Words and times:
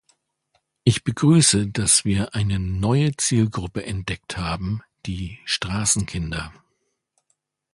Ich 0.83 1.03
begrüße, 1.03 1.67
dass 1.67 2.05
wir 2.05 2.33
eine 2.33 2.57
neue 2.57 3.15
Zielgruppe 3.17 3.85
entdeckt 3.85 4.35
haben, 4.35 4.81
die 5.05 5.37
Straßenkinder. 5.45 6.51